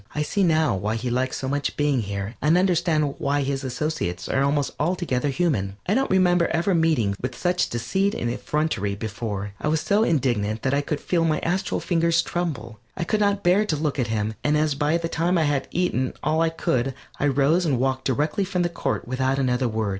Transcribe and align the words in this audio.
I 0.15 0.23
see 0.23 0.41
now 0.43 0.75
why 0.75 0.95
he 0.95 1.11
likes 1.11 1.37
so 1.37 1.47
much 1.47 1.77
being 1.77 2.01
here, 2.01 2.33
and 2.41 2.57
understand 2.57 3.13
why 3.19 3.43
his 3.43 3.63
associates 3.63 4.27
are 4.27 4.41
almost 4.41 4.71
altogether 4.79 5.29
human. 5.29 5.77
I 5.85 5.93
don't 5.93 6.09
remember 6.09 6.47
ever 6.47 6.73
meeting 6.73 7.15
with 7.21 7.37
such 7.37 7.69
deceit 7.69 8.15
and 8.15 8.27
effrontery 8.31 8.95
before. 8.95 9.53
I 9.61 9.67
was 9.67 9.79
so 9.79 10.01
indignant 10.03 10.63
that 10.63 10.73
I 10.73 10.81
could 10.81 11.01
feel 11.01 11.23
my 11.23 11.37
astral 11.41 11.79
fingers 11.79 12.23
tremble. 12.23 12.79
I 12.97 13.03
could 13.03 13.19
not 13.19 13.43
bear 13.43 13.63
to 13.63 13.75
look 13.75 13.99
at 13.99 14.07
him, 14.07 14.33
and 14.43 14.57
as 14.57 14.73
by 14.73 14.97
that 14.97 15.11
time 15.11 15.37
I 15.37 15.43
had 15.43 15.67
eaten 15.69 16.13
all 16.23 16.41
I 16.41 16.49
could, 16.49 16.95
I 17.19 17.27
rose 17.27 17.63
and 17.63 17.77
walked 17.79 18.05
directly 18.05 18.43
from 18.43 18.63
the 18.63 18.69
court 18.69 19.07
without 19.07 19.37
another 19.37 19.67
word. 19.69 19.89